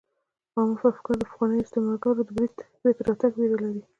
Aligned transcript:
عامه 0.55 0.81
افکار 0.91 1.15
د 1.19 1.23
پخوانیو 1.29 1.63
استعمارګرو 1.65 2.23
د 2.27 2.29
بیرته 2.37 2.63
راتګ 3.07 3.31
ویره 3.35 3.57
لري 3.63 3.81